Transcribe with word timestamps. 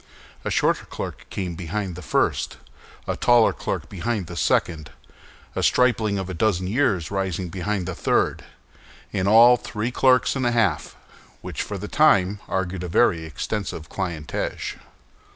A 0.43 0.49
shorter 0.49 0.85
clerk 0.87 1.27
came 1.29 1.53
behind 1.53 1.95
the 1.95 2.01
first, 2.01 2.57
a 3.07 3.15
taller 3.15 3.53
clerk 3.53 3.87
behind 3.87 4.25
the 4.25 4.35
second, 4.35 4.89
a 5.55 5.61
stripling 5.61 6.17
of 6.17 6.27
a 6.27 6.33
dozen 6.33 6.65
years 6.65 7.11
rising 7.11 7.49
behind 7.49 7.85
the 7.87 7.93
third. 7.93 8.43
In 9.11 9.27
all, 9.27 9.57
three 9.57 9.91
clerks 9.91 10.35
and 10.35 10.47
a 10.47 10.51
half, 10.51 10.95
which, 11.41 11.61
for 11.61 11.77
the 11.77 11.87
time, 11.87 12.39
argued 12.47 12.83
a 12.83 12.87
very 12.87 13.25
extensive 13.25 13.89
clientage. 13.89 14.77